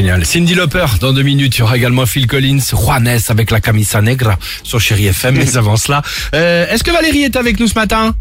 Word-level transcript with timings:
génial. 0.00 0.24
Cindy 0.24 0.54
Lauper, 0.54 0.86
dans 0.98 1.12
deux 1.12 1.22
minutes, 1.22 1.56
il 1.56 1.58
y 1.58 1.62
aura 1.62 1.76
également 1.76 2.06
Phil 2.06 2.26
Collins, 2.26 2.60
Juanes 2.72 3.18
avec 3.28 3.50
la 3.50 3.60
camisa 3.60 4.00
negra 4.00 4.38
sur 4.62 4.80
Chéri 4.80 5.08
FM, 5.08 5.36
mais 5.36 5.56
avant 5.58 5.76
cela, 5.76 6.00
euh, 6.34 6.66
est-ce 6.70 6.82
que 6.82 6.90
Valérie 6.90 7.24
est 7.24 7.36
avec 7.36 7.60
nous 7.60 7.66
ce 7.66 7.74
matin? 7.74 8.14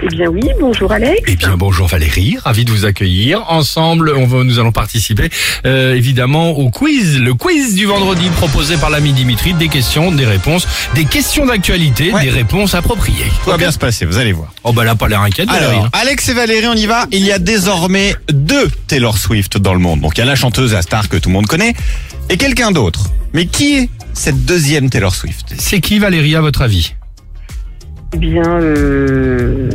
Eh 0.00 0.06
bien 0.14 0.28
oui, 0.28 0.42
bonjour 0.60 0.92
Alex. 0.92 1.20
Eh 1.26 1.34
bien 1.34 1.56
bonjour 1.56 1.88
Valérie, 1.88 2.36
ravi 2.44 2.64
de 2.64 2.70
vous 2.70 2.84
accueillir. 2.84 3.44
Ensemble, 3.50 4.12
on 4.16 4.26
va, 4.26 4.44
nous 4.44 4.60
allons 4.60 4.70
participer 4.70 5.28
euh, 5.66 5.94
évidemment 5.96 6.50
au 6.50 6.70
quiz, 6.70 7.18
le 7.18 7.34
quiz 7.34 7.74
du 7.74 7.86
vendredi 7.86 8.28
proposé 8.36 8.76
par 8.76 8.90
l'ami 8.90 9.12
Dimitri, 9.12 9.54
des 9.54 9.66
questions, 9.68 10.12
des 10.12 10.24
réponses, 10.24 10.68
des 10.94 11.04
questions 11.04 11.46
d'actualité, 11.46 12.12
Ouais. 12.12 12.22
des 12.22 12.30
réponses 12.30 12.74
appropriées. 12.74 13.24
Tout 13.42 13.50
va 13.50 13.56
bien 13.56 13.72
se 13.72 13.78
passer, 13.78 14.04
vous 14.06 14.18
allez 14.18 14.32
voir. 14.32 14.52
Oh 14.62 14.72
bah 14.72 14.84
là, 14.84 14.94
pas 14.94 15.08
l'air 15.08 15.20
inquiète 15.22 15.48
Valérie. 15.48 15.72
Alors, 15.72 15.84
hein. 15.86 15.90
Alex 15.92 16.28
et 16.28 16.34
Valérie, 16.34 16.68
on 16.68 16.74
y 16.74 16.86
va. 16.86 17.06
Il 17.10 17.24
y 17.24 17.32
a 17.32 17.38
désormais 17.40 18.14
deux 18.32 18.70
Taylor 18.86 19.18
Swift 19.18 19.58
dans 19.58 19.74
le 19.74 19.80
monde. 19.80 20.00
Donc, 20.00 20.16
il 20.16 20.20
y 20.20 20.22
a 20.22 20.26
la 20.26 20.36
chanteuse, 20.36 20.74
la 20.74 20.82
star 20.82 21.08
que 21.08 21.16
tout 21.16 21.28
le 21.28 21.34
monde 21.34 21.46
connaît, 21.46 21.74
et 22.30 22.36
quelqu'un 22.36 22.70
d'autre. 22.70 23.10
Mais 23.34 23.46
qui 23.46 23.76
est 23.78 23.88
cette 24.14 24.44
deuxième 24.44 24.90
Taylor 24.90 25.14
Swift? 25.14 25.54
C'est 25.58 25.80
qui 25.80 25.98
Valérie 25.98 26.36
à 26.36 26.40
votre 26.40 26.62
avis? 26.62 26.94
Eh 28.14 28.16
bien, 28.16 28.42
euh, 28.62 29.68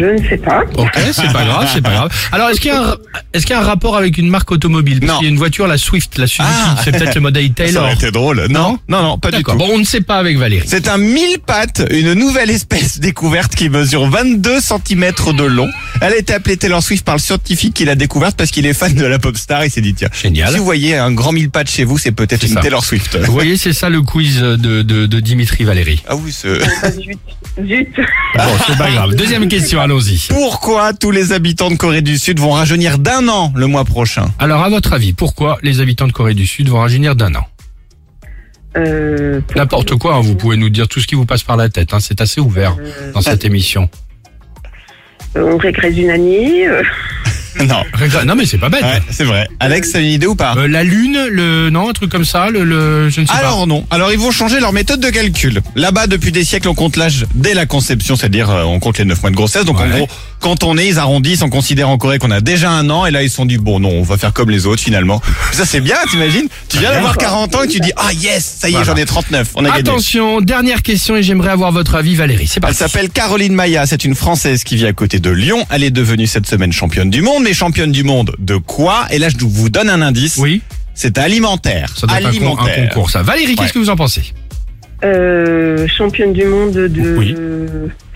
je 0.00 0.04
ne 0.22 0.28
sais 0.28 0.36
pas. 0.38 0.62
Ok, 0.76 0.90
c'est 1.12 1.32
pas 1.32 1.44
grave, 1.44 1.68
c'est 1.72 1.82
pas 1.82 1.90
grave. 1.92 2.12
Alors, 2.32 2.48
est-ce 2.50 2.60
qu'il 2.60 2.70
y 2.70 2.74
a 2.74 2.82
un, 2.82 2.96
est-ce 3.34 3.46
qu'il 3.46 3.54
y 3.54 3.58
a 3.58 3.60
un 3.60 3.64
rapport 3.64 3.96
avec 3.96 4.16
une 4.18 4.28
marque 4.28 4.50
automobile? 4.50 5.00
Parce 5.00 5.12
Non. 5.12 5.18
qu'il 5.18 5.26
y 5.26 5.30
a 5.30 5.32
une 5.32 5.38
voiture, 5.38 5.66
la 5.66 5.78
Swift, 5.78 6.18
la 6.18 6.26
Suzuki, 6.26 6.48
Ah. 6.50 6.76
c'est 6.82 6.92
peut-être 6.92 7.14
le 7.14 7.20
modèle 7.20 7.46
Ça 7.48 7.52
Taylor. 7.64 7.84
aurait 7.84 7.94
été 7.94 8.10
drôle. 8.10 8.46
Non, 8.50 8.78
non, 8.88 9.02
non, 9.02 9.18
pas 9.18 9.30
du 9.30 9.42
tout. 9.42 9.52
Bon, 9.56 9.68
on 9.72 9.78
ne 9.78 9.84
sait 9.84 10.00
pas 10.00 10.16
avec 10.16 10.38
Valérie. 10.38 10.66
C'est 10.66 10.88
un 10.88 10.98
mille 10.98 11.38
pattes, 11.44 11.82
une 11.90 12.14
nouvelle 12.14 12.50
espèce 12.50 12.98
découverte 13.00 13.54
qui 13.54 13.68
mesure 13.68 14.06
22 14.08 14.60
cm 14.60 15.12
de 15.36 15.44
long. 15.44 15.68
Elle 16.00 16.12
a 16.12 16.16
été 16.16 16.32
appelée 16.34 16.56
Taylor 16.56 16.82
Swift 16.82 17.04
par 17.04 17.14
le 17.16 17.20
scientifique 17.20 17.74
qui 17.74 17.84
l'a 17.84 17.94
découverte 17.94 18.36
parce 18.36 18.50
qu'il 18.50 18.66
est 18.66 18.74
fan 18.74 18.94
de 18.94 19.04
la 19.04 19.18
pop 19.18 19.36
star. 19.36 19.64
Il 19.64 19.70
s'est 19.70 19.80
dit 19.80 19.94
tiens, 19.94 20.08
Génial. 20.12 20.52
si 20.52 20.58
vous 20.58 20.64
voyez 20.64 20.96
un 20.96 21.12
grand 21.12 21.32
mille 21.32 21.50
pattes 21.50 21.70
chez 21.70 21.84
vous, 21.84 21.98
c'est 21.98 22.12
peut-être 22.12 22.40
C'est 22.42 22.48
une 22.48 22.54
ça. 22.54 22.60
Taylor 22.60 22.84
Swift. 22.84 23.16
Vous 23.18 23.32
voyez, 23.32 23.56
c'est 23.56 23.72
ça 23.72 23.88
le 23.90 24.00
quiz 24.02 24.38
de, 24.40 24.56
de, 24.56 25.06
de 25.06 25.20
Dimitri 25.20 25.64
Valérie. 25.64 26.02
Ah 26.08 26.16
oui, 26.16 26.32
c'est... 26.32 26.58
Zut, 26.90 27.18
zut. 27.66 27.88
Bon, 28.36 28.42
c'est 28.66 28.78
pas 28.78 28.90
grave. 28.90 29.14
Deuxième 29.14 29.48
question, 29.48 29.80
allons-y. 29.90 30.28
Pourquoi 30.28 30.92
tous 30.92 31.10
les 31.10 31.32
habitants 31.32 31.70
de 31.70 31.76
Corée 31.76 32.02
du 32.02 32.16
Sud 32.18 32.38
vont 32.38 32.52
rajeunir 32.52 32.98
d'un 32.98 33.28
an 33.28 33.52
le 33.56 33.66
mois 33.66 33.84
prochain 33.84 34.26
Alors, 34.38 34.62
à 34.62 34.68
votre 34.68 34.92
avis, 34.92 35.12
pourquoi 35.12 35.58
les 35.62 35.80
habitants 35.80 36.06
de 36.06 36.12
Corée 36.12 36.34
du 36.34 36.46
Sud 36.46 36.68
vont 36.68 36.78
rajeunir 36.80 37.16
d'un 37.16 37.34
an 37.34 37.46
Euh, 38.76 39.40
N'importe 39.56 39.96
quoi, 39.96 40.14
hein, 40.14 40.20
vous 40.20 40.36
pouvez 40.36 40.56
nous 40.56 40.68
dire 40.70 40.86
tout 40.86 41.00
ce 41.00 41.06
qui 41.08 41.16
vous 41.16 41.26
passe 41.26 41.42
par 41.42 41.56
la 41.56 41.68
tête. 41.68 41.92
hein, 41.92 41.98
c'est 42.00 42.20
assez 42.20 42.40
ouvert 42.40 42.76
Euh, 42.78 43.12
dans 43.12 43.20
cette 43.20 43.44
émission. 43.44 43.88
on 45.34 45.56
régresse 45.56 45.96
une 45.96 46.10
année. 46.10 46.66
Non. 47.66 47.82
Non, 48.26 48.34
mais 48.36 48.46
c'est 48.46 48.58
pas 48.58 48.68
bête. 48.68 48.82
Ouais, 48.82 49.00
c'est 49.10 49.24
vrai. 49.24 49.46
Alex, 49.60 49.92
t'as 49.92 50.00
une 50.00 50.06
idée 50.06 50.26
ou 50.26 50.34
pas? 50.34 50.54
Euh, 50.56 50.68
la 50.68 50.82
lune, 50.84 51.18
le 51.30 51.70
non, 51.70 51.88
un 51.90 51.92
truc 51.92 52.10
comme 52.10 52.24
ça, 52.24 52.48
le, 52.50 52.64
le 52.64 53.10
je 53.10 53.20
ne 53.20 53.26
sais 53.26 53.32
Alors 53.32 53.66
non. 53.66 53.84
Alors 53.90 54.12
ils 54.12 54.18
vont 54.18 54.30
changer 54.30 54.60
leur 54.60 54.72
méthode 54.72 55.00
de 55.00 55.10
calcul. 55.10 55.60
Là-bas, 55.76 56.06
depuis 56.06 56.32
des 56.32 56.44
siècles, 56.44 56.68
on 56.68 56.74
compte 56.74 56.96
l'âge 56.96 57.26
dès 57.34 57.54
la 57.54 57.66
conception, 57.66 58.16
c'est-à-dire 58.16 58.50
euh, 58.50 58.62
on 58.64 58.78
compte 58.80 58.98
les 58.98 59.04
9 59.04 59.20
mois 59.22 59.30
de 59.30 59.36
grossesse. 59.36 59.64
Donc 59.64 59.80
en 59.80 59.84
Ouais. 59.84 59.90
gros, 59.98 60.08
quand 60.40 60.64
on 60.64 60.76
est, 60.78 60.88
ils 60.88 60.98
arrondissent, 60.98 61.42
on 61.42 61.50
considère 61.50 61.88
en 61.88 61.98
Corée 61.98 62.18
qu'on 62.18 62.30
a 62.30 62.40
déjà 62.40 62.70
un 62.70 62.88
an. 62.90 63.06
Et 63.06 63.10
là, 63.10 63.22
ils 63.22 63.30
se 63.30 63.36
sont 63.36 63.46
dit, 63.46 63.58
bon 63.58 63.78
non, 63.80 63.90
on 63.90 64.02
va 64.02 64.16
faire 64.16 64.32
comme 64.32 64.50
les 64.50 64.66
autres 64.66 64.82
finalement. 64.82 65.20
Ça 65.52 65.64
c'est 65.66 65.80
bien, 65.80 65.96
t'imagines? 66.10 66.48
Tu 66.68 66.78
viens 66.78 66.90
d'avoir 66.92 67.16
40 67.16 67.54
ans 67.56 67.62
et 67.62 67.68
tu 67.68 67.80
dis, 67.80 67.92
ah 67.96 68.12
yes, 68.12 68.56
ça 68.60 68.68
y 68.68 68.72
est, 68.72 68.76
Voilà. 68.76 68.86
j'en 68.92 68.96
ai 68.96 69.04
39. 69.06 69.50
On 69.54 69.64
a 69.64 69.68
gagné. 69.68 69.80
Attention, 69.80 70.40
dernière 70.40 70.82
question 70.82 71.16
et 71.16 71.22
j'aimerais 71.22 71.50
avoir 71.50 71.72
votre 71.72 71.94
avis, 71.94 72.14
Valérie. 72.14 72.46
C'est 72.46 72.56
Elle 72.56 72.62
parti. 72.62 72.76
s'appelle 72.78 73.10
Caroline 73.10 73.52
Maya, 73.54 73.86
c'est 73.86 74.04
une 74.04 74.14
Française 74.14 74.64
qui 74.64 74.76
vit 74.76 74.86
à 74.86 74.92
côté 74.92 75.18
de 75.18 75.30
Lyon. 75.30 75.64
Elle 75.70 75.84
est 75.84 75.90
devenue 75.90 76.26
cette 76.26 76.46
semaine 76.46 76.72
championne 76.72 77.10
du 77.10 77.22
monde, 77.22 77.42
mais 77.44 77.52
championne 77.54 77.92
du 77.92 78.02
monde 78.04 78.34
de 78.38 78.56
quoi? 78.56 79.06
Et 79.10 79.18
là, 79.18 79.28
je 79.28 79.36
vous 79.44 79.68
donne 79.70 79.90
un 79.90 80.00
indice. 80.02 80.36
Oui, 80.38 80.62
C'est 80.94 81.18
alimentaire. 81.18 81.94
ça 81.96 82.06
doit 82.06 82.18
être 82.20 82.26
un, 82.26 82.30
con- 82.30 82.36
un 82.36 82.38
alimentaire. 82.62 82.88
concours, 82.90 83.10
ça. 83.10 83.22
Valérie, 83.22 83.54
qu'est-ce 83.54 83.66
Ouais. 83.68 83.72
que 83.72 83.78
vous 83.78 83.90
en 83.90 83.96
pensez? 83.96 84.22
Euh, 85.04 85.86
championne 85.88 86.32
du 86.32 86.44
monde 86.44 86.72
de. 86.72 87.16
Oui. 87.16 87.34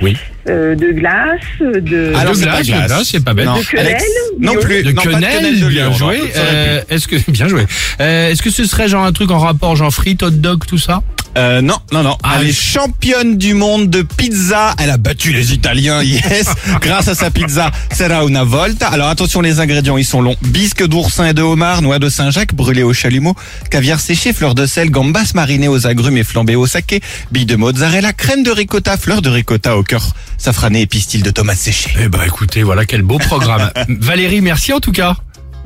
Oui. 0.02 0.16
euh, 0.48 0.74
de 0.74 0.90
glace, 0.92 1.40
de. 1.60 2.12
Alors, 2.14 2.34
de 2.34 2.40
glace, 2.42 3.08
c'est 3.10 3.24
pas 3.24 3.32
bête. 3.34 3.46
Non, 3.46 3.56
De 3.58 3.64
quenelle, 3.64 3.86
Alex, 3.86 4.04
non 4.38 4.54
plus. 4.56 4.82
De 4.82 4.92
non, 4.92 5.02
pas 5.02 5.10
quenelle, 5.10 5.60
de 5.60 5.66
bien 5.68 5.88
Lyon, 5.88 5.92
joué. 5.92 6.16
alors, 6.16 6.32
ça 6.34 6.42
aurait 6.42 6.50
pu. 6.52 6.58
Euh, 6.58 6.80
est-ce 6.90 7.08
que 7.08 7.16
bien 7.30 7.48
joué 7.48 7.66
euh, 8.00 8.30
Est-ce 8.30 8.42
que 8.42 8.50
ce 8.50 8.64
serait 8.64 8.88
genre 8.88 9.04
un 9.04 9.12
truc 9.12 9.30
en 9.30 9.38
rapport 9.38 9.76
genre 9.76 9.92
frites, 9.94 10.22
hot 10.22 10.30
dog, 10.30 10.64
tout 10.66 10.78
ça? 10.78 11.02
Euh, 11.36 11.60
non, 11.60 11.76
non, 11.92 12.02
non. 12.02 12.16
Ah, 12.22 12.36
Elle 12.40 12.48
est 12.48 12.52
championne 12.52 13.36
du 13.36 13.54
monde 13.54 13.90
de 13.90 14.02
pizza. 14.02 14.74
Elle 14.78 14.90
a 14.90 14.96
battu 14.96 15.32
les 15.32 15.52
Italiens, 15.52 16.02
yes, 16.04 16.46
grâce 16.80 17.08
à 17.08 17.14
sa 17.14 17.30
pizza 17.30 17.70
Serra 17.92 18.24
una 18.24 18.44
volta. 18.44 18.88
Alors 18.88 19.08
attention, 19.08 19.40
les 19.40 19.60
ingrédients, 19.60 19.96
ils 19.96 20.04
sont 20.04 20.22
longs. 20.22 20.36
Bisque 20.42 20.86
d'oursin 20.86 21.26
et 21.26 21.34
de 21.34 21.42
homard, 21.42 21.82
noix 21.82 21.98
de 21.98 22.08
Saint-Jacques 22.08 22.54
brûlées 22.54 22.82
au 22.82 22.92
chalumeau, 22.92 23.34
caviar 23.70 24.00
séché, 24.00 24.32
fleur 24.32 24.54
de 24.54 24.66
sel, 24.66 24.90
gambas 24.90 25.32
marinées 25.34 25.68
aux 25.68 25.86
agrumes 25.86 26.16
et 26.16 26.24
flambées 26.24 26.56
au 26.56 26.66
saké, 26.66 27.00
billes 27.32 27.46
de 27.46 27.56
mozzarella, 27.56 28.12
crème 28.12 28.42
de 28.42 28.50
ricotta, 28.50 28.96
fleur 28.96 29.22
de 29.22 29.30
ricotta 29.30 29.76
au 29.76 29.82
cœur 29.82 30.14
safrané 30.38 30.82
et 30.82 30.86
pistil 30.86 31.22
de 31.22 31.30
tomates 31.30 31.58
séchées. 31.58 31.90
Eh 32.00 32.08
ben 32.08 32.22
écoutez, 32.26 32.62
voilà 32.62 32.84
quel 32.84 33.02
beau 33.02 33.18
programme. 33.18 33.70
Valérie, 33.88 34.40
merci 34.40 34.72
en 34.72 34.80
tout 34.80 34.92
cas. 34.92 35.16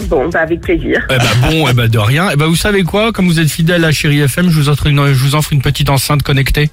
Bon, 0.07 0.29
bah 0.29 0.41
avec 0.41 0.61
plaisir. 0.61 1.07
Eh 1.11 1.17
ben 1.17 1.51
bon, 1.51 1.69
eh 1.69 1.75
ben 1.75 1.89
de 1.89 1.99
rien. 1.99 2.29
Eh 2.33 2.37
ben 2.37 2.47
vous 2.47 2.57
savez 2.57 2.83
quoi? 2.85 3.13
Comme 3.13 3.27
vous 3.27 3.41
êtes 3.41 3.51
fidèle 3.51 3.85
à 3.85 3.93
Chéri 3.93 4.21
FM, 4.21 4.49
je 4.51 4.55
vous 4.55 4.69
offre 4.69 4.87
une, 4.87 5.07
je 5.09 5.25
vous 5.25 5.35
offre 5.35 5.53
une 5.53 5.63
petite 5.63 5.91
enceinte 5.91 6.23
connectée. 6.23 6.71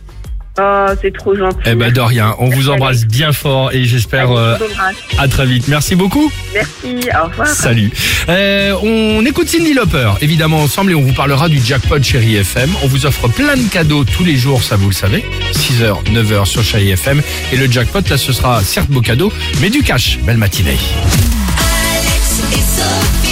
Oh, 0.58 0.86
c'est 1.02 1.14
trop 1.14 1.36
gentil. 1.36 1.58
Eh 1.66 1.76
ben 1.76 1.92
de 1.92 2.00
rien. 2.00 2.34
On 2.40 2.48
vous 2.50 2.70
embrasse 2.70 3.06
bien 3.06 3.34
fort 3.34 3.74
et 3.74 3.84
j'espère 3.84 4.32
euh, 4.32 4.56
à 5.18 5.28
très 5.28 5.46
vite. 5.46 5.68
Merci 5.68 5.96
beaucoup. 5.96 6.32
Merci, 6.54 7.10
au 7.22 7.28
revoir. 7.28 7.48
Salut. 7.48 7.92
Euh, 8.30 8.74
on 8.82 9.26
écoute 9.26 9.50
Cindy 9.50 9.74
Lauper, 9.74 10.12
évidemment 10.22 10.60
ensemble, 10.60 10.92
et 10.92 10.96
on 10.96 11.02
vous 11.02 11.12
parlera 11.12 11.50
du 11.50 11.60
jackpot 11.60 12.02
Chéri 12.02 12.38
FM. 12.38 12.70
On 12.84 12.88
vous 12.88 13.06
offre 13.06 13.28
plein 13.28 13.58
de 13.58 13.68
cadeaux 13.70 14.06
tous 14.06 14.24
les 14.24 14.38
jours, 14.38 14.64
ça 14.64 14.78
vous 14.78 14.88
le 14.88 14.96
savez. 14.96 15.26
6h, 15.52 16.06
9h 16.14 16.46
sur 16.46 16.64
Chéri 16.64 16.92
FM. 16.92 17.22
Et 17.52 17.58
le 17.58 17.70
jackpot, 17.70 18.00
là, 18.10 18.18
ce 18.18 18.32
sera 18.32 18.62
certes 18.62 18.90
beau 18.90 19.02
cadeau, 19.02 19.34
mais 19.60 19.70
du 19.70 19.84
cash. 19.84 20.20
Belle 20.20 20.38
matinée. 20.38 20.78
love. 22.96 23.25